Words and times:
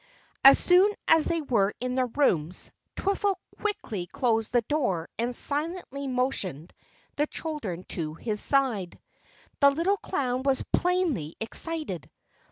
As 0.43 0.57
soon 0.57 0.91
as 1.07 1.25
they 1.25 1.41
were 1.43 1.75
in 1.79 1.93
their 1.93 2.07
rooms, 2.07 2.71
Twiffle 2.95 3.35
quickly 3.59 4.07
closed 4.07 4.51
the 4.51 4.63
door 4.63 5.07
and 5.19 5.35
silently 5.35 6.07
motioned 6.07 6.73
the 7.17 7.27
children 7.27 7.83
to 7.89 8.15
his 8.15 8.41
side. 8.41 8.99
The 9.59 9.69
little 9.69 9.97
clown 9.97 10.41
was 10.41 10.65
plainly 10.73 11.35
excited. 11.39 12.09